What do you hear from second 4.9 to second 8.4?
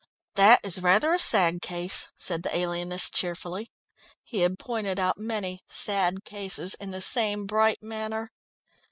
out many "sad cases" in the same bright manner.